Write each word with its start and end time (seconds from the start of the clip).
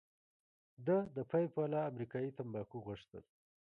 ده 0.85 0.97
د 1.15 1.17
پیپ 1.31 1.51
والا 1.57 1.81
امریکايي 1.91 2.31
تمباکو 2.37 2.77
غوښتل. 2.85 3.23